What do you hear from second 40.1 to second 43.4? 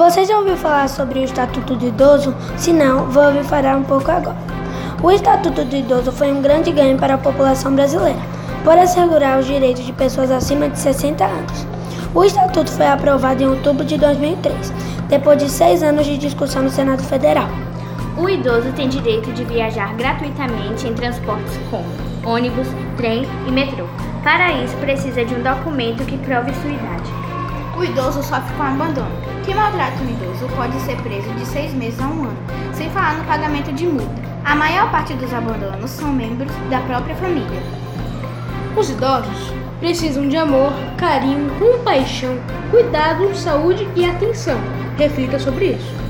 de amor, carinho, compaixão, cuidado,